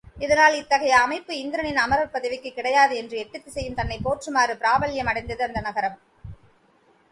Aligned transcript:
இதனால் 0.17 0.53
இத்தகைய 0.53 0.99
அமைப்பு 0.99 1.33
இந்திரனின் 1.35 1.77
அமரர்பதிக்கும் 1.77 2.53
கிடையாது 2.53 2.95
என்று 2.95 3.17
எட்டுத்திசையும் 3.23 3.73
தன்னைப் 3.73 4.07
போற்றுமாறு 4.07 4.55
பிராபல்யம் 4.55 5.11
அடைந்திருந்தது 5.11 5.49
அந்த 5.49 5.61
நகரம். 5.61 5.99